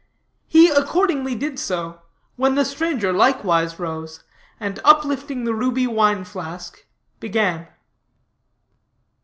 [0.47, 2.01] He accordingly did so,
[2.35, 4.23] when the stranger likewise rose,
[4.59, 6.87] and uplifting the ruby wine flask,
[7.19, 7.67] began.